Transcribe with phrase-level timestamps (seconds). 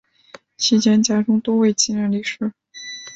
[0.57, 2.51] 期间家中多位亲人离世。